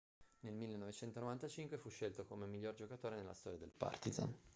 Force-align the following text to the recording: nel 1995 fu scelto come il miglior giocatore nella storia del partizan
nel 0.39 0.55
1995 0.55 1.77
fu 1.77 1.89
scelto 1.89 2.25
come 2.25 2.45
il 2.45 2.49
miglior 2.51 2.73
giocatore 2.73 3.17
nella 3.17 3.35
storia 3.35 3.59
del 3.59 3.69
partizan 3.69 4.35